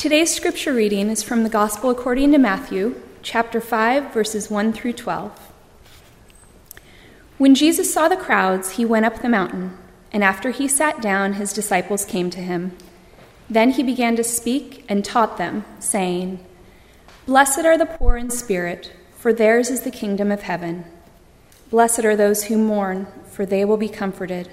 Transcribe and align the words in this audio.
Today's 0.00 0.34
scripture 0.34 0.72
reading 0.72 1.10
is 1.10 1.22
from 1.22 1.42
the 1.42 1.50
Gospel 1.50 1.90
according 1.90 2.32
to 2.32 2.38
Matthew, 2.38 2.98
chapter 3.20 3.60
5, 3.60 4.14
verses 4.14 4.48
1 4.48 4.72
through 4.72 4.94
12. 4.94 5.52
When 7.36 7.54
Jesus 7.54 7.92
saw 7.92 8.08
the 8.08 8.16
crowds, 8.16 8.70
he 8.70 8.84
went 8.86 9.04
up 9.04 9.20
the 9.20 9.28
mountain, 9.28 9.76
and 10.10 10.24
after 10.24 10.52
he 10.52 10.68
sat 10.68 11.02
down, 11.02 11.34
his 11.34 11.52
disciples 11.52 12.06
came 12.06 12.30
to 12.30 12.40
him. 12.40 12.74
Then 13.50 13.72
he 13.72 13.82
began 13.82 14.16
to 14.16 14.24
speak 14.24 14.86
and 14.88 15.04
taught 15.04 15.36
them, 15.36 15.66
saying, 15.80 16.42
Blessed 17.26 17.66
are 17.66 17.76
the 17.76 17.84
poor 17.84 18.16
in 18.16 18.30
spirit, 18.30 18.94
for 19.18 19.34
theirs 19.34 19.68
is 19.68 19.82
the 19.82 19.90
kingdom 19.90 20.32
of 20.32 20.44
heaven. 20.44 20.86
Blessed 21.68 22.06
are 22.06 22.16
those 22.16 22.44
who 22.44 22.56
mourn, 22.56 23.06
for 23.30 23.44
they 23.44 23.66
will 23.66 23.76
be 23.76 23.90
comforted. 23.90 24.48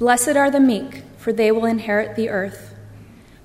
Blessed 0.00 0.34
are 0.34 0.50
the 0.50 0.58
meek, 0.58 1.04
for 1.18 1.32
they 1.32 1.52
will 1.52 1.66
inherit 1.66 2.16
the 2.16 2.30
earth. 2.30 2.69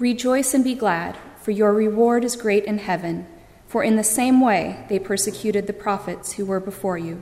Rejoice 0.00 0.54
and 0.54 0.64
be 0.64 0.74
glad, 0.74 1.18
for 1.42 1.50
your 1.50 1.74
reward 1.74 2.24
is 2.24 2.34
great 2.34 2.64
in 2.64 2.78
heaven, 2.78 3.26
for 3.66 3.84
in 3.84 3.96
the 3.96 4.02
same 4.02 4.40
way 4.40 4.86
they 4.88 4.98
persecuted 4.98 5.66
the 5.66 5.74
prophets 5.74 6.32
who 6.32 6.46
were 6.46 6.58
before 6.58 6.96
you. 6.96 7.20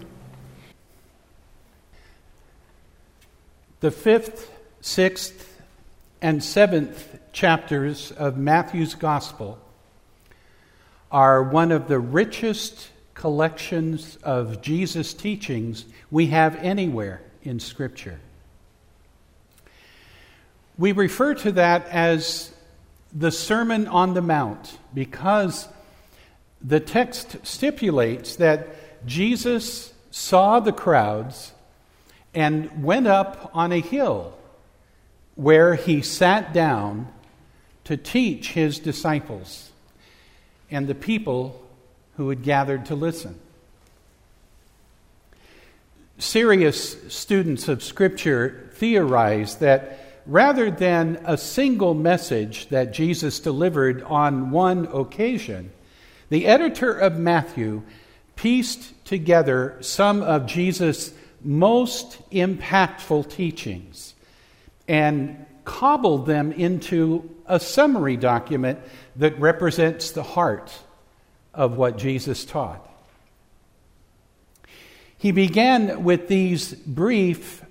The 3.80 3.90
fifth, 3.90 4.52
sixth, 4.80 5.60
and 6.22 6.42
seventh 6.42 7.18
chapters 7.32 8.12
of 8.12 8.38
Matthew's 8.38 8.94
Gospel 8.94 9.58
are 11.10 11.42
one 11.42 11.72
of 11.72 11.88
the 11.88 11.98
richest 11.98 12.90
collections 13.14 14.18
of 14.22 14.62
Jesus' 14.62 15.14
teachings 15.14 15.84
we 16.12 16.28
have 16.28 16.54
anywhere 16.54 17.22
in 17.42 17.58
Scripture. 17.58 18.20
We 20.78 20.92
refer 20.92 21.34
to 21.34 21.50
that 21.52 21.88
as 21.88 22.52
the 23.12 23.30
Sermon 23.30 23.86
on 23.86 24.14
the 24.14 24.22
Mount 24.22 24.78
because 24.94 25.68
the 26.60 26.80
text 26.80 27.36
stipulates 27.46 28.36
that 28.36 29.06
Jesus 29.06 29.92
saw 30.10 30.60
the 30.60 30.72
crowds 30.72 31.52
and 32.34 32.82
went 32.82 33.06
up 33.06 33.50
on 33.54 33.72
a 33.72 33.80
hill 33.80 34.36
where 35.34 35.74
he 35.74 36.02
sat 36.02 36.52
down 36.52 37.08
to 37.84 37.96
teach 37.96 38.52
his 38.52 38.78
disciples 38.78 39.70
and 40.70 40.86
the 40.86 40.94
people 40.94 41.64
who 42.16 42.28
had 42.28 42.42
gathered 42.42 42.84
to 42.86 42.94
listen. 42.94 43.38
Serious 46.18 46.96
students 47.14 47.68
of 47.68 47.82
Scripture 47.82 48.68
theorize 48.74 49.56
that 49.56 50.07
rather 50.28 50.70
than 50.70 51.18
a 51.24 51.38
single 51.38 51.94
message 51.94 52.68
that 52.68 52.92
Jesus 52.92 53.40
delivered 53.40 54.02
on 54.02 54.50
one 54.50 54.86
occasion, 54.92 55.72
the 56.28 56.46
editor 56.46 56.92
of 56.92 57.18
Matthew 57.18 57.82
pieced 58.36 59.04
together 59.06 59.78
some 59.80 60.22
of 60.22 60.46
Jesus' 60.46 61.12
most 61.42 62.18
impactful 62.30 63.30
teachings 63.30 64.14
and 64.86 65.46
cobbled 65.64 66.26
them 66.26 66.52
into 66.52 67.34
a 67.46 67.58
summary 67.58 68.16
document 68.16 68.78
that 69.16 69.38
represents 69.40 70.10
the 70.10 70.22
heart 70.22 70.78
of 71.54 71.76
what 71.76 71.96
Jesus 71.96 72.44
taught. 72.44 72.84
He 75.16 75.32
began 75.32 76.04
with 76.04 76.28
these 76.28 76.74
brief 76.74 77.64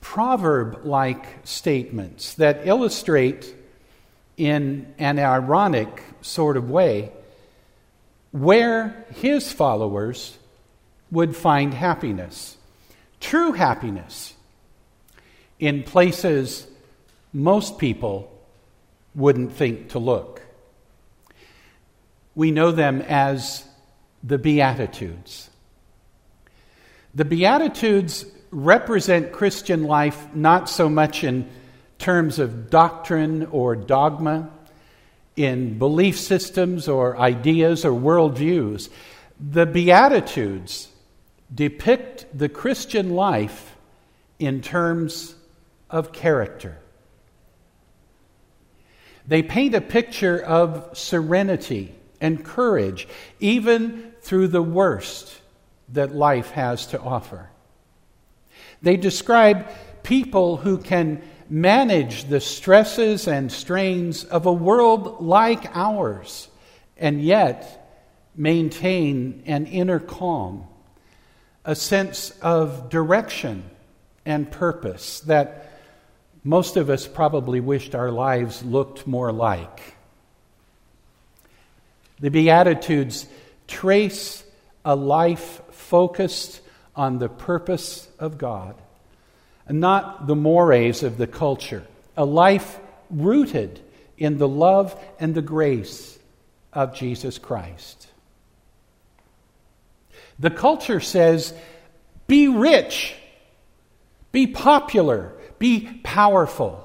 proverb 0.00 0.84
like 0.84 1.26
statements 1.44 2.34
that 2.34 2.66
illustrate, 2.66 3.54
in 4.36 4.94
an 4.98 5.18
ironic 5.18 6.02
sort 6.20 6.56
of 6.56 6.70
way, 6.70 7.10
where 8.30 9.04
his 9.16 9.52
followers 9.52 10.38
would 11.10 11.34
find 11.34 11.74
happiness, 11.74 12.56
true 13.20 13.52
happiness, 13.52 14.34
in 15.58 15.82
places 15.82 16.66
most 17.32 17.78
people 17.78 18.32
wouldn't 19.14 19.52
think 19.52 19.88
to 19.88 19.98
look. 19.98 20.42
We 22.34 22.52
know 22.52 22.70
them 22.70 23.02
as 23.02 23.64
the 24.22 24.38
Beatitudes. 24.38 25.50
The 27.14 27.24
Beatitudes 27.24 28.24
represent 28.50 29.32
Christian 29.32 29.84
life 29.84 30.34
not 30.34 30.68
so 30.68 30.88
much 30.88 31.24
in 31.24 31.48
terms 31.98 32.38
of 32.38 32.70
doctrine 32.70 33.46
or 33.46 33.76
dogma, 33.76 34.50
in 35.38 35.78
belief 35.78 36.18
systems 36.18 36.88
or 36.88 37.16
ideas 37.16 37.84
or 37.84 37.92
worldviews. 37.92 38.90
The 39.38 39.66
Beatitudes 39.66 40.88
depict 41.54 42.26
the 42.36 42.48
Christian 42.48 43.10
life 43.10 43.76
in 44.38 44.60
terms 44.60 45.34
of 45.88 46.12
character. 46.12 46.78
They 49.26 49.42
paint 49.42 49.74
a 49.74 49.80
picture 49.80 50.40
of 50.42 50.96
serenity 50.96 51.94
and 52.20 52.44
courage, 52.44 53.06
even 53.38 54.12
through 54.22 54.48
the 54.48 54.62
worst 54.62 55.40
that 55.90 56.14
life 56.14 56.50
has 56.50 56.86
to 56.88 57.00
offer. 57.00 57.48
They 58.82 58.96
describe 58.96 59.68
people 60.02 60.56
who 60.56 60.78
can 60.78 61.22
manage 61.50 62.24
the 62.24 62.40
stresses 62.40 63.26
and 63.26 63.50
strains 63.50 64.24
of 64.24 64.46
a 64.46 64.52
world 64.52 65.20
like 65.20 65.74
ours 65.74 66.48
and 66.96 67.22
yet 67.22 67.74
maintain 68.36 69.42
an 69.46 69.66
inner 69.66 69.98
calm, 69.98 70.66
a 71.64 71.74
sense 71.74 72.30
of 72.42 72.88
direction 72.88 73.64
and 74.24 74.50
purpose 74.50 75.20
that 75.20 75.72
most 76.44 76.76
of 76.76 76.90
us 76.90 77.06
probably 77.06 77.60
wished 77.60 77.94
our 77.94 78.10
lives 78.10 78.62
looked 78.62 79.06
more 79.06 79.32
like. 79.32 79.96
The 82.20 82.30
Beatitudes 82.30 83.26
trace 83.66 84.44
a 84.84 84.94
life 84.94 85.60
focused 85.70 86.60
on 86.98 87.18
the 87.18 87.28
purpose 87.28 88.08
of 88.18 88.36
God, 88.36 88.74
and 89.66 89.80
not 89.80 90.26
the 90.26 90.36
mores 90.36 91.02
of 91.02 91.16
the 91.16 91.26
culture, 91.28 91.86
a 92.16 92.24
life 92.24 92.78
rooted 93.08 93.80
in 94.18 94.36
the 94.36 94.48
love 94.48 94.98
and 95.20 95.34
the 95.34 95.40
grace 95.40 96.18
of 96.72 96.94
Jesus 96.94 97.38
Christ. 97.38 98.08
The 100.40 100.50
culture 100.50 101.00
says, 101.00 101.54
be 102.26 102.48
rich, 102.48 103.14
be 104.32 104.46
popular, 104.46 105.32
be 105.58 106.00
powerful. 106.02 106.84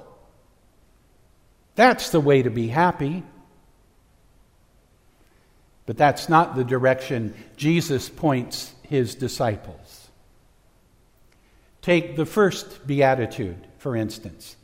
That's 1.75 2.11
the 2.11 2.21
way 2.21 2.43
to 2.43 2.49
be 2.49 2.67
happy. 2.67 3.23
But 5.85 5.97
that's 5.97 6.29
not 6.29 6.55
the 6.55 6.63
direction 6.63 7.33
Jesus 7.57 8.09
points 8.09 8.71
his 8.83 9.15
disciples. 9.15 10.02
Take 11.83 12.15
the 12.15 12.25
first 12.25 12.87
beatitude, 12.87 13.67
for 13.77 13.95
instance. 13.95 14.55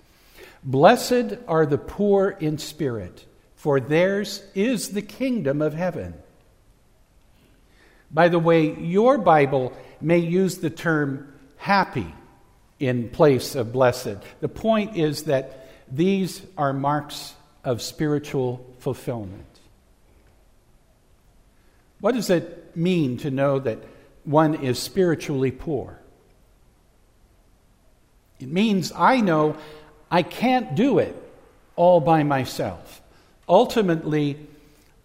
Blessed 0.63 1.38
are 1.47 1.65
the 1.65 1.77
poor 1.77 2.29
in 2.29 2.57
spirit, 2.57 3.25
for 3.55 3.81
theirs 3.81 4.41
is 4.55 4.89
the 4.93 5.01
kingdom 5.01 5.61
of 5.61 5.73
heaven. 5.73 6.13
By 8.09 8.29
the 8.29 8.39
way, 8.39 8.73
your 8.73 9.17
Bible 9.17 9.73
may 10.01 10.19
use 10.19 10.57
the 10.57 10.69
term 10.69 11.33
happy 11.57 12.15
in 12.79 13.09
place 13.09 13.53
of 13.53 13.73
blessed. 13.73 14.17
The 14.39 14.47
point 14.47 14.95
is 14.95 15.23
that 15.23 15.69
these 15.91 16.41
are 16.57 16.71
marks 16.71 17.35
of 17.65 17.81
spiritual 17.81 18.65
fulfillment. 18.79 19.45
What 21.99 22.15
does 22.15 22.29
it 22.29 22.77
mean 22.77 23.17
to 23.17 23.29
know 23.29 23.59
that 23.59 23.79
one 24.23 24.55
is 24.55 24.79
spiritually 24.79 25.51
poor? 25.51 25.99
It 28.39 28.50
means 28.50 28.91
I 28.96 29.22
know 29.22 29.58
I 30.10 30.24
can't 30.24 30.75
do 30.75 31.00
it 31.00 31.15
all 31.75 32.00
by 32.00 32.24
myself. 32.24 33.01
Ultimately, 33.48 34.38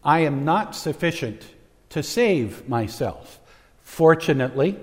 I 0.03 0.21
am 0.21 0.45
not 0.45 0.76
sufficient 0.76 1.43
to 1.91 2.03
save 2.03 2.69
myself. 2.69 3.41
Fortunately, 3.83 4.76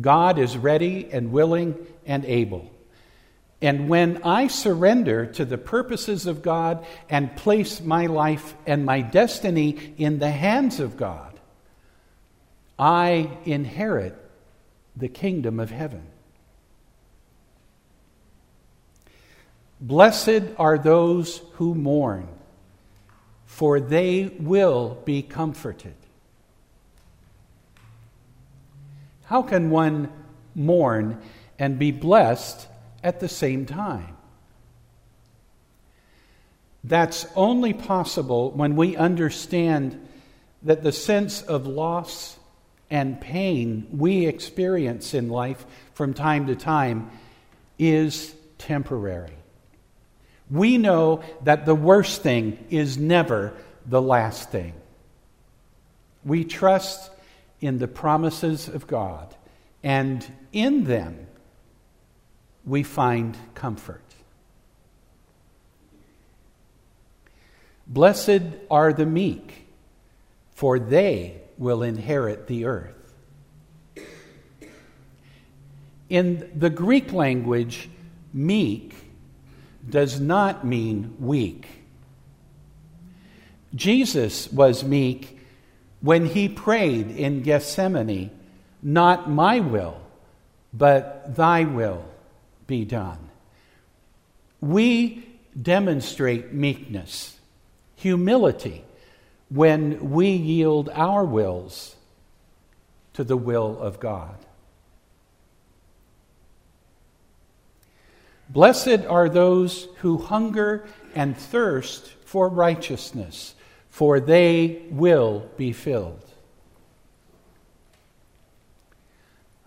God 0.00 0.38
is 0.38 0.56
ready 0.56 1.08
and 1.12 1.32
willing 1.32 1.76
and 2.06 2.24
able. 2.24 2.70
And 3.62 3.88
when 3.88 4.22
I 4.22 4.48
surrender 4.48 5.26
to 5.26 5.44
the 5.44 5.58
purposes 5.58 6.26
of 6.26 6.42
God 6.42 6.84
and 7.08 7.34
place 7.36 7.80
my 7.80 8.06
life 8.06 8.54
and 8.66 8.84
my 8.84 9.00
destiny 9.00 9.94
in 9.96 10.18
the 10.18 10.30
hands 10.30 10.78
of 10.80 10.96
God, 10.96 11.38
I 12.78 13.30
inherit 13.44 14.14
the 14.94 15.08
kingdom 15.08 15.58
of 15.58 15.70
heaven. 15.70 16.06
Blessed 19.86 20.42
are 20.58 20.78
those 20.78 21.42
who 21.52 21.72
mourn, 21.72 22.26
for 23.44 23.78
they 23.78 24.34
will 24.40 25.00
be 25.04 25.22
comforted. 25.22 25.94
How 29.26 29.42
can 29.42 29.70
one 29.70 30.10
mourn 30.56 31.22
and 31.56 31.78
be 31.78 31.92
blessed 31.92 32.66
at 33.04 33.20
the 33.20 33.28
same 33.28 33.64
time? 33.64 34.16
That's 36.82 37.24
only 37.36 37.72
possible 37.72 38.50
when 38.50 38.74
we 38.74 38.96
understand 38.96 40.04
that 40.64 40.82
the 40.82 40.90
sense 40.90 41.42
of 41.42 41.68
loss 41.68 42.36
and 42.90 43.20
pain 43.20 43.86
we 43.92 44.26
experience 44.26 45.14
in 45.14 45.28
life 45.28 45.64
from 45.94 46.12
time 46.12 46.48
to 46.48 46.56
time 46.56 47.08
is 47.78 48.34
temporary. 48.58 49.45
We 50.50 50.78
know 50.78 51.22
that 51.42 51.66
the 51.66 51.74
worst 51.74 52.22
thing 52.22 52.64
is 52.70 52.96
never 52.96 53.52
the 53.84 54.02
last 54.02 54.50
thing. 54.50 54.74
We 56.24 56.44
trust 56.44 57.10
in 57.60 57.78
the 57.78 57.88
promises 57.88 58.68
of 58.68 58.86
God, 58.86 59.34
and 59.82 60.24
in 60.52 60.84
them 60.84 61.26
we 62.64 62.82
find 62.82 63.36
comfort. 63.54 64.02
Blessed 67.86 68.42
are 68.70 68.92
the 68.92 69.06
meek, 69.06 69.66
for 70.50 70.78
they 70.78 71.40
will 71.58 71.82
inherit 71.82 72.46
the 72.46 72.64
earth. 72.64 73.14
In 76.08 76.50
the 76.54 76.70
Greek 76.70 77.12
language, 77.12 77.88
meek 78.32 78.94
does 79.88 80.20
not 80.20 80.64
mean 80.64 81.16
weak. 81.20 81.66
Jesus 83.74 84.50
was 84.50 84.82
meek 84.82 85.38
when 86.00 86.26
he 86.26 86.48
prayed 86.48 87.10
in 87.10 87.42
Gethsemane, 87.42 88.30
Not 88.82 89.30
my 89.30 89.60
will, 89.60 90.00
but 90.72 91.34
thy 91.36 91.64
will 91.64 92.04
be 92.66 92.84
done. 92.84 93.18
We 94.60 95.26
demonstrate 95.60 96.52
meekness, 96.52 97.38
humility, 97.96 98.84
when 99.48 100.10
we 100.10 100.28
yield 100.30 100.88
our 100.92 101.24
wills 101.24 101.96
to 103.14 103.24
the 103.24 103.36
will 103.36 103.78
of 103.78 104.00
God. 104.00 104.45
Blessed 108.48 109.04
are 109.08 109.28
those 109.28 109.88
who 109.98 110.18
hunger 110.18 110.86
and 111.14 111.36
thirst 111.36 112.12
for 112.24 112.48
righteousness, 112.48 113.54
for 113.88 114.20
they 114.20 114.82
will 114.90 115.48
be 115.56 115.72
filled. 115.72 116.22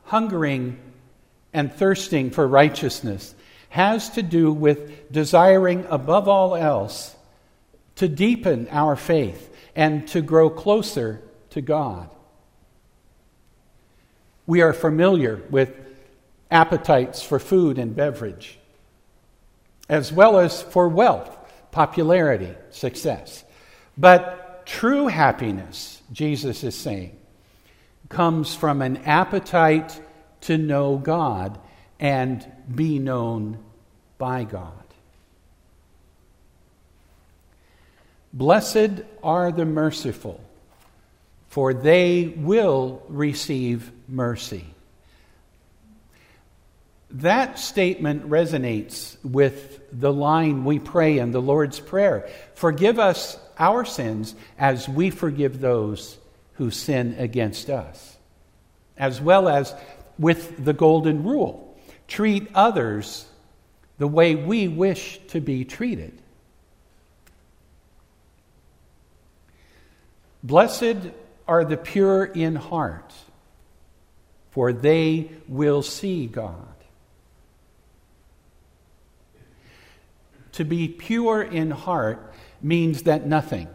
Hungering 0.05 0.79
and 1.53 1.73
thirsting 1.73 2.31
for 2.31 2.47
righteousness 2.47 3.35
has 3.69 4.09
to 4.11 4.23
do 4.23 4.51
with 4.51 5.11
desiring, 5.11 5.85
above 5.89 6.27
all 6.27 6.55
else, 6.55 7.15
to 7.95 8.07
deepen 8.07 8.67
our 8.71 8.95
faith 8.95 9.53
and 9.75 10.07
to 10.07 10.21
grow 10.21 10.49
closer 10.49 11.21
to 11.51 11.61
God. 11.61 12.09
We 14.47 14.61
are 14.61 14.73
familiar 14.73 15.43
with 15.49 15.75
appetites 16.49 17.21
for 17.21 17.37
food 17.39 17.77
and 17.77 17.95
beverage 17.95 18.58
as 19.89 20.13
well 20.13 20.37
as 20.37 20.61
for 20.61 20.87
wealth, 20.87 21.35
popularity, 21.71 22.53
success. 22.69 23.43
But 23.97 24.65
true 24.65 25.07
happiness, 25.07 26.01
Jesus 26.11 26.63
is 26.63 26.75
saying, 26.75 27.17
comes 28.07 28.55
from 28.55 28.81
an 28.81 28.97
appetite 28.97 29.99
to 30.41 30.57
know 30.57 30.97
God 30.97 31.59
and 31.99 32.45
be 32.73 32.99
known 32.99 33.59
by 34.17 34.43
God. 34.43 34.73
Blessed 38.31 39.01
are 39.23 39.51
the 39.51 39.65
merciful, 39.65 40.39
for 41.49 41.73
they 41.73 42.27
will 42.37 43.01
receive 43.09 43.91
mercy. 44.07 44.65
That 47.11 47.57
statement 47.57 48.29
resonates 48.29 49.17
with 49.23 49.79
the 49.91 50.13
line 50.13 50.63
we 50.63 50.77
pray 50.77 51.17
in 51.17 51.31
the 51.31 51.41
Lord's 51.41 51.79
Prayer 51.79 52.29
Forgive 52.53 52.99
us 52.99 53.37
our 53.57 53.83
sins 53.83 54.35
as 54.57 54.87
we 54.87 55.09
forgive 55.09 55.59
those 55.59 56.17
who 56.53 56.71
sin 56.71 57.15
against 57.17 57.69
us, 57.69 58.17
as 58.97 59.19
well 59.19 59.49
as 59.49 59.73
with 60.17 60.63
the 60.63 60.73
Golden 60.73 61.23
Rule 61.23 61.65
treat 62.07 62.47
others 62.53 63.25
the 63.97 64.07
way 64.07 64.35
we 64.35 64.67
wish 64.67 65.19
to 65.27 65.39
be 65.39 65.63
treated. 65.63 66.19
Blessed 70.43 71.11
are 71.47 71.65
the 71.65 71.77
pure 71.77 72.23
in 72.25 72.55
heart, 72.55 73.13
for 74.51 74.73
they 74.73 75.29
will 75.47 75.81
see 75.81 76.27
God. 76.27 76.78
To 80.59 80.65
be 80.65 80.89
pure 80.89 81.41
in 81.41 81.71
heart 81.71 82.33
means 82.61 83.03
that 83.03 83.25
nothing 83.25 83.69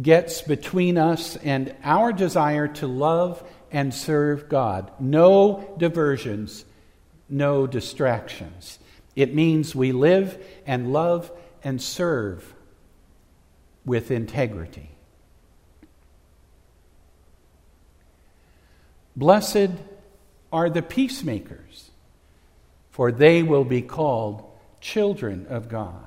gets 0.00 0.40
between 0.40 0.96
us 0.96 1.36
and 1.36 1.76
our 1.84 2.10
desire 2.10 2.68
to 2.68 2.86
love 2.86 3.46
and 3.70 3.92
serve 3.92 4.48
God. 4.48 4.90
No 4.98 5.74
diversions, 5.76 6.64
no 7.28 7.66
distractions. 7.66 8.78
It 9.14 9.34
means 9.34 9.74
we 9.74 9.92
live 9.92 10.42
and 10.64 10.90
love 10.90 11.30
and 11.62 11.82
serve 11.82 12.54
with 13.84 14.10
integrity. 14.10 14.88
Blessed 19.14 19.68
are 20.50 20.70
the 20.70 20.80
peacemakers, 20.80 21.90
for 22.90 23.12
they 23.12 23.42
will 23.42 23.64
be 23.64 23.82
called 23.82 24.44
children 24.80 25.46
of 25.48 25.68
God. 25.68 26.04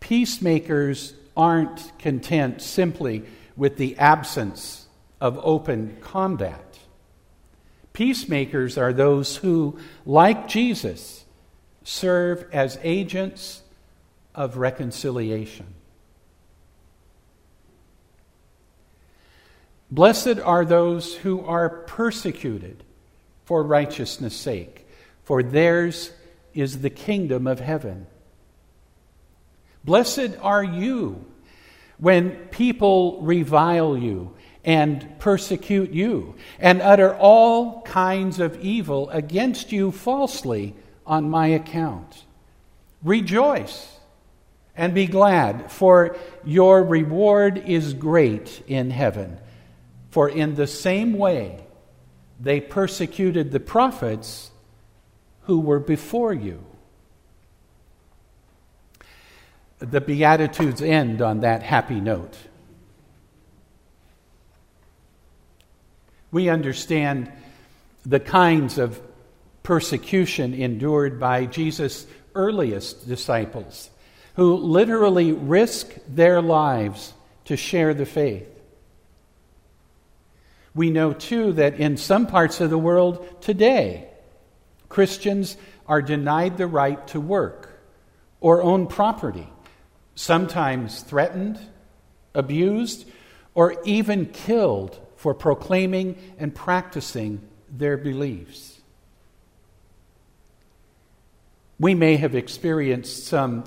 Peacemakers 0.00 1.14
aren't 1.36 1.92
content 1.98 2.62
simply 2.62 3.24
with 3.56 3.76
the 3.76 3.96
absence 3.98 4.86
of 5.20 5.38
open 5.42 5.96
combat. 6.00 6.78
Peacemakers 7.92 8.78
are 8.78 8.92
those 8.92 9.36
who, 9.36 9.78
like 10.06 10.48
Jesus, 10.48 11.24
serve 11.82 12.46
as 12.52 12.78
agents 12.82 13.62
of 14.34 14.56
reconciliation. 14.56 15.66
Blessed 19.90 20.38
are 20.38 20.64
those 20.64 21.14
who 21.16 21.44
are 21.44 21.68
persecuted 21.68 22.84
for 23.48 23.62
righteousness' 23.62 24.36
sake, 24.36 24.86
for 25.24 25.42
theirs 25.42 26.12
is 26.52 26.82
the 26.82 26.90
kingdom 26.90 27.46
of 27.46 27.58
heaven. 27.58 28.06
Blessed 29.82 30.36
are 30.42 30.62
you 30.62 31.24
when 31.96 32.32
people 32.48 33.22
revile 33.22 33.96
you 33.96 34.34
and 34.66 35.18
persecute 35.18 35.92
you 35.92 36.34
and 36.58 36.82
utter 36.82 37.16
all 37.16 37.80
kinds 37.84 38.38
of 38.38 38.60
evil 38.60 39.08
against 39.08 39.72
you 39.72 39.92
falsely 39.92 40.74
on 41.06 41.30
my 41.30 41.46
account. 41.46 42.24
Rejoice 43.02 43.96
and 44.76 44.92
be 44.92 45.06
glad, 45.06 45.72
for 45.72 46.18
your 46.44 46.84
reward 46.84 47.56
is 47.66 47.94
great 47.94 48.62
in 48.66 48.90
heaven. 48.90 49.38
For 50.10 50.28
in 50.28 50.54
the 50.54 50.66
same 50.66 51.14
way 51.14 51.64
they 52.38 52.60
persecuted 52.60 53.50
the 53.50 53.60
prophets 53.60 54.50
who 55.42 55.60
were 55.60 55.80
before 55.80 56.32
you. 56.32 56.62
The 59.78 60.00
Beatitudes 60.00 60.82
end 60.82 61.22
on 61.22 61.40
that 61.40 61.62
happy 61.62 62.00
note. 62.00 62.36
We 66.30 66.48
understand 66.48 67.32
the 68.04 68.20
kinds 68.20 68.78
of 68.78 69.00
persecution 69.62 70.54
endured 70.54 71.18
by 71.18 71.46
Jesus' 71.46 72.06
earliest 72.34 73.08
disciples, 73.08 73.90
who 74.34 74.54
literally 74.54 75.32
risked 75.32 75.98
their 76.14 76.40
lives 76.42 77.14
to 77.46 77.56
share 77.56 77.94
the 77.94 78.06
faith. 78.06 78.48
We 80.78 80.90
know, 80.90 81.12
too, 81.12 81.54
that 81.54 81.80
in 81.80 81.96
some 81.96 82.28
parts 82.28 82.60
of 82.60 82.70
the 82.70 82.78
world 82.78 83.42
today, 83.42 84.06
Christians 84.88 85.56
are 85.88 86.00
denied 86.00 86.56
the 86.56 86.68
right 86.68 87.04
to 87.08 87.20
work 87.20 87.80
or 88.40 88.62
own 88.62 88.86
property 88.86 89.48
sometimes 90.14 91.00
threatened, 91.02 91.58
abused, 92.32 93.10
or 93.56 93.74
even 93.82 94.26
killed 94.26 95.00
for 95.16 95.34
proclaiming 95.34 96.16
and 96.38 96.54
practicing 96.54 97.40
their 97.68 97.96
beliefs. 97.96 98.80
We 101.80 101.96
may 101.96 102.18
have 102.18 102.36
experienced 102.36 103.26
some 103.26 103.64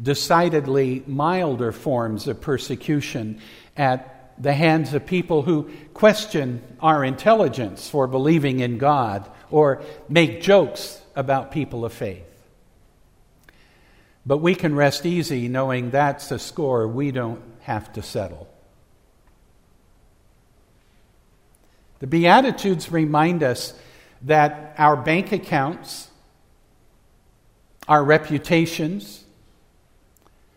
decidedly 0.00 1.02
milder 1.08 1.72
forms 1.72 2.28
of 2.28 2.40
persecution 2.40 3.40
at 3.76 4.11
the 4.38 4.52
hands 4.52 4.94
of 4.94 5.06
people 5.06 5.42
who 5.42 5.70
question 5.94 6.62
our 6.80 7.04
intelligence 7.04 7.88
for 7.88 8.06
believing 8.06 8.60
in 8.60 8.78
God 8.78 9.30
or 9.50 9.82
make 10.08 10.42
jokes 10.42 11.00
about 11.14 11.52
people 11.52 11.84
of 11.84 11.92
faith. 11.92 12.26
But 14.24 14.38
we 14.38 14.54
can 14.54 14.74
rest 14.74 15.04
easy 15.04 15.48
knowing 15.48 15.90
that's 15.90 16.30
a 16.30 16.38
score 16.38 16.86
we 16.86 17.10
don't 17.10 17.42
have 17.62 17.92
to 17.94 18.02
settle. 18.02 18.48
The 21.98 22.06
Beatitudes 22.06 22.90
remind 22.90 23.42
us 23.42 23.74
that 24.22 24.74
our 24.78 24.96
bank 24.96 25.32
accounts, 25.32 26.10
our 27.86 28.02
reputations, 28.02 29.24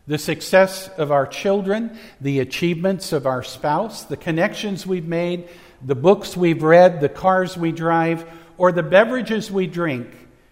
the 0.08 0.18
success 0.18 0.88
of 0.98 1.12
our 1.12 1.26
children, 1.26 1.98
the 2.22 2.40
achievements 2.40 3.12
of 3.12 3.26
our 3.26 3.44
spouse, 3.44 4.04
the 4.04 4.18
connections 4.18 4.86
we've 4.86 5.08
made, 5.08 5.50
the 5.82 5.96
books 5.96 6.38
we've 6.38 6.64
read, 6.64 7.02
the 7.02 7.10
cars 7.10 7.58
we 7.58 7.72
drive, 7.72 8.26
or 8.58 8.72
the 8.72 8.84
beverages 8.84 9.52
we 9.52 9.68
drink 9.68 10.08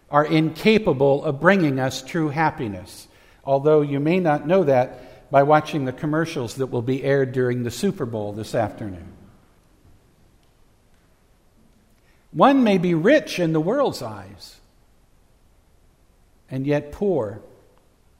are 0.09 0.25
incapable 0.25 1.23
of 1.23 1.39
bringing 1.39 1.79
us 1.79 2.01
true 2.01 2.29
happiness, 2.29 3.07
although 3.45 3.81
you 3.81 3.99
may 3.99 4.19
not 4.19 4.47
know 4.47 4.63
that 4.63 5.31
by 5.31 5.43
watching 5.43 5.85
the 5.85 5.93
commercials 5.93 6.55
that 6.55 6.67
will 6.67 6.81
be 6.81 7.03
aired 7.03 7.31
during 7.31 7.63
the 7.63 7.71
Super 7.71 8.05
Bowl 8.05 8.33
this 8.33 8.53
afternoon. 8.53 9.11
One 12.31 12.63
may 12.63 12.77
be 12.79 12.93
rich 12.93 13.39
in 13.39 13.53
the 13.53 13.61
world's 13.61 14.01
eyes 14.01 14.59
and 16.49 16.67
yet 16.67 16.91
poor 16.91 17.41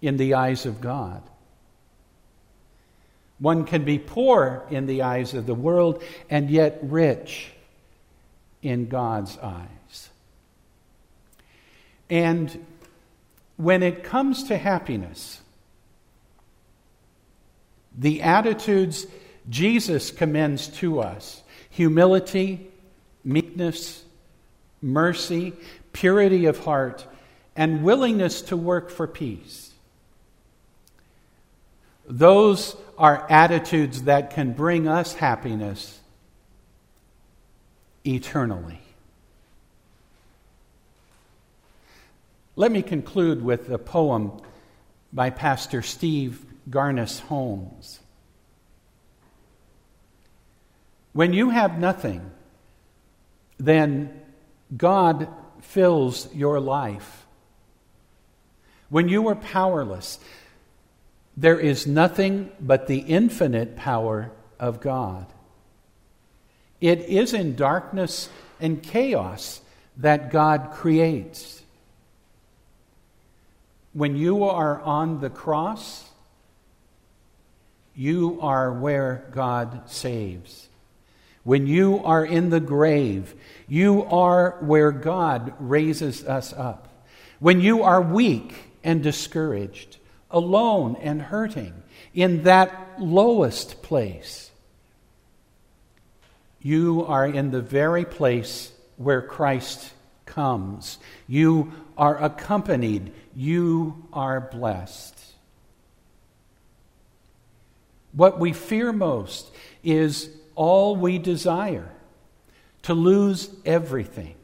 in 0.03 0.17
the 0.17 0.33
eyes 0.33 0.65
of 0.65 0.81
God. 0.81 1.23
One 3.39 3.65
can 3.65 3.85
be 3.85 3.97
poor 3.97 4.65
in 4.69 4.85
the 4.85 5.01
eyes 5.01 5.33
of 5.33 5.45
the 5.45 5.55
world 5.55 6.03
and 6.29 6.49
yet 6.49 6.79
rich 6.83 7.51
in 8.61 8.89
God's 8.89 9.37
eyes. 9.37 10.09
And 12.09 12.65
when 13.55 13.81
it 13.81 14.03
comes 14.03 14.43
to 14.45 14.57
happiness, 14.57 15.41
the 17.97 18.21
attitudes 18.23 19.07
Jesus 19.49 20.11
commends 20.11 20.67
to 20.79 20.99
us 20.99 21.41
humility, 21.69 22.69
meekness, 23.23 24.03
mercy, 24.81 25.53
purity 25.93 26.45
of 26.45 26.59
heart, 26.59 27.07
and 27.55 27.83
willingness 27.83 28.41
to 28.43 28.57
work 28.57 28.89
for 28.89 29.07
peace. 29.07 29.72
Those 32.05 32.75
are 32.97 33.25
attitudes 33.29 34.03
that 34.03 34.31
can 34.31 34.53
bring 34.53 34.87
us 34.87 35.13
happiness 35.13 35.99
eternally. 38.05 38.79
Let 42.55 42.71
me 42.71 42.81
conclude 42.81 43.43
with 43.43 43.69
a 43.71 43.79
poem 43.79 44.39
by 45.11 45.29
Pastor 45.31 45.81
Steve 45.81 46.45
Garnaas 46.69 47.19
Holmes. 47.21 47.99
When 51.13 51.33
you 51.33 51.49
have 51.51 51.79
nothing, 51.79 52.31
then 53.57 54.21
God 54.75 55.27
fills 55.61 56.33
your 56.33 56.59
life. 56.59 57.25
When 58.89 59.09
you 59.09 59.27
are 59.29 59.35
powerless, 59.35 60.19
there 61.35 61.59
is 61.59 61.87
nothing 61.87 62.51
but 62.59 62.87
the 62.87 62.99
infinite 62.99 63.75
power 63.75 64.31
of 64.59 64.79
God. 64.81 65.25
It 66.79 67.01
is 67.01 67.33
in 67.33 67.55
darkness 67.55 68.29
and 68.59 68.83
chaos 68.83 69.61
that 69.97 70.31
God 70.31 70.71
creates. 70.73 71.63
When 73.93 74.15
you 74.15 74.43
are 74.43 74.81
on 74.81 75.21
the 75.21 75.29
cross, 75.29 76.09
you 77.95 78.39
are 78.41 78.71
where 78.71 79.25
God 79.31 79.89
saves. 79.89 80.67
When 81.43 81.67
you 81.67 82.03
are 82.03 82.25
in 82.25 82.49
the 82.49 82.59
grave, 82.59 83.35
you 83.67 84.03
are 84.05 84.57
where 84.61 84.91
God 84.91 85.53
raises 85.59 86.23
us 86.25 86.53
up. 86.53 86.87
When 87.39 87.59
you 87.59 87.83
are 87.83 88.01
weak 88.01 88.53
and 88.83 89.03
discouraged, 89.03 89.97
alone 90.33 90.97
and 91.01 91.21
hurting, 91.21 91.73
in 92.13 92.43
that 92.43 92.95
lowest 92.99 93.81
place, 93.81 94.51
you 96.61 97.05
are 97.05 97.25
in 97.25 97.51
the 97.51 97.61
very 97.61 98.05
place 98.05 98.71
where 98.97 99.21
Christ 99.21 99.91
comes. 100.25 100.97
You 101.27 101.73
are 101.97 102.21
accompanied 102.21 103.13
you 103.35 104.07
are 104.13 104.41
blessed. 104.41 105.19
What 108.11 108.39
we 108.39 108.53
fear 108.53 108.93
most 108.93 109.51
is 109.83 110.29
all 110.55 110.95
we 110.95 111.17
desire 111.17 111.89
to 112.83 112.93
lose 112.93 113.49
everything, 113.65 114.35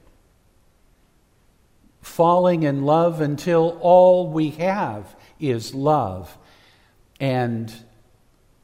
falling 2.01 2.63
in 2.63 2.83
love 2.83 3.21
until 3.21 3.77
all 3.81 4.27
we 4.31 4.51
have 4.51 5.15
is 5.39 5.73
love 5.73 6.35
and 7.19 7.73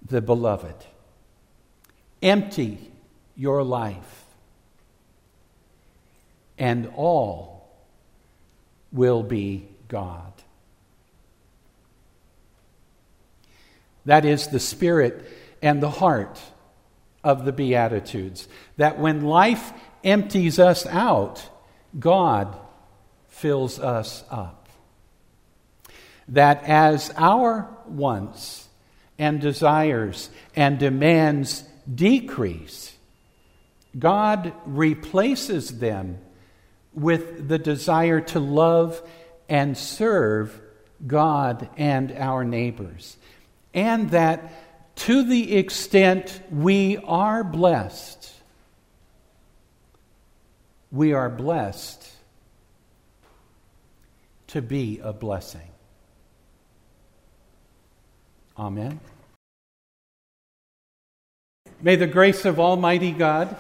the 0.08 0.22
beloved, 0.22 0.76
empty 2.22 2.92
your 3.36 3.64
life, 3.64 4.26
and 6.58 6.92
all 6.96 7.70
will 8.92 9.24
be 9.24 9.68
God. 9.88 10.32
That 14.06 14.24
is 14.24 14.48
the 14.48 14.60
spirit 14.60 15.28
and 15.62 15.82
the 15.82 15.90
heart 15.90 16.40
of 17.24 17.44
the 17.44 17.52
Beatitudes. 17.52 18.48
That 18.78 19.00
when 19.00 19.22
life 19.22 19.74
empties 20.04 20.60
us 20.60 20.86
out, 20.86 21.44
God 22.00 22.56
fills 23.28 23.80
us 23.80 24.24
up. 24.30 24.65
That 26.30 26.64
as 26.64 27.12
our 27.16 27.70
wants 27.86 28.68
and 29.18 29.40
desires 29.40 30.30
and 30.56 30.80
demands 30.80 31.64
decrease, 31.94 32.94
God 33.98 34.54
replaces 34.66 35.80
them 35.80 36.20
with 36.94 37.48
the 37.48 37.60
desire 37.60 38.22
to 38.22 38.40
love 38.40 39.02
and 39.48 39.78
serve 39.78 40.60
God 41.06 41.70
and 41.78 42.12
our 42.12 42.44
neighbors. 42.44 43.18
And 43.74 44.10
that 44.12 44.96
to 44.96 45.24
the 45.24 45.56
extent 45.58 46.42
we 46.50 46.98
are 46.98 47.44
blessed, 47.44 48.34
we 50.92 51.14
are 51.14 51.30
blessed 51.30 52.10
to 54.48 54.62
be 54.62 55.00
a 55.04 55.12
blessing. 55.12 55.75
Amen. 58.58 59.02
May 61.82 61.98
the 61.98 62.08
grace 62.08 62.46
of 62.46 62.58
Almighty 62.58 63.12
God, 63.12 63.58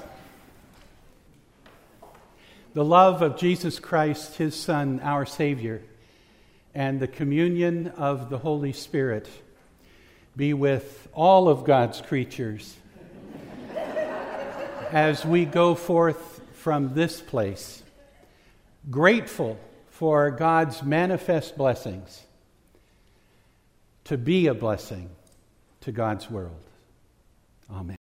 the 2.74 2.86
love 2.86 3.22
of 3.22 3.38
Jesus 3.38 3.78
Christ, 3.78 4.38
his 4.38 4.56
Son, 4.56 5.02
our 5.02 5.26
Savior, 5.26 5.82
and 6.74 7.02
the 7.02 7.10
communion 7.10 7.88
of 7.88 8.30
the 8.30 8.38
Holy 8.38 8.72
Spirit 8.72 9.28
be 10.38 10.54
with 10.54 11.10
all 11.14 11.50
of 11.50 11.66
God's 11.66 12.00
creatures 12.00 12.78
as 14.92 15.26
we 15.26 15.44
go 15.44 15.76
forth 15.76 16.40
from 16.54 16.94
this 16.94 17.20
place, 17.20 17.84
grateful 18.90 19.60
for 19.90 20.32
God's 20.32 20.84
manifest 20.84 21.58
blessings 21.58 22.26
to 24.06 24.18
be 24.18 24.48
a 24.48 24.54
blessing 24.54 25.10
to 25.82 25.92
God's 25.92 26.30
world. 26.30 26.64
Amen. 27.70 27.98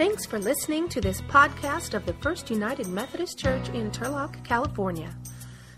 Thanks 0.00 0.24
for 0.24 0.38
listening 0.38 0.88
to 0.88 1.02
this 1.02 1.20
podcast 1.20 1.92
of 1.92 2.06
the 2.06 2.14
First 2.14 2.48
United 2.48 2.88
Methodist 2.88 3.38
Church 3.38 3.68
in 3.68 3.90
Turlock, 3.90 4.42
California. 4.44 5.14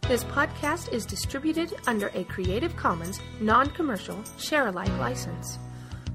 This 0.02 0.22
podcast 0.22 0.92
is 0.92 1.04
distributed 1.04 1.74
under 1.88 2.06
a 2.14 2.22
Creative 2.22 2.76
Commons 2.76 3.18
non 3.40 3.70
commercial 3.70 4.22
share 4.38 4.68
alike 4.68 4.96
license. 5.00 5.58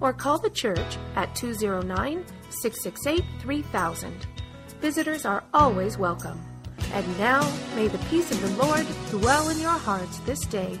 or 0.00 0.12
call 0.12 0.38
the 0.38 0.50
church 0.50 0.98
at 1.14 1.36
209 1.36 2.24
668 2.50 3.24
3000. 3.38 4.26
Visitors 4.80 5.24
are 5.24 5.44
always 5.54 5.98
welcome. 5.98 6.40
And 6.92 7.18
now, 7.18 7.48
may 7.76 7.86
the 7.86 7.98
peace 8.10 8.32
of 8.32 8.40
the 8.40 8.64
Lord 8.64 8.84
dwell 9.10 9.50
in 9.50 9.60
your 9.60 9.70
hearts 9.70 10.18
this 10.20 10.40
day, 10.46 10.80